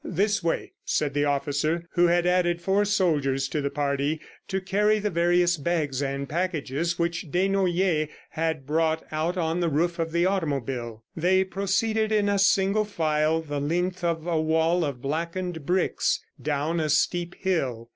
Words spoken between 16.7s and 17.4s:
a steep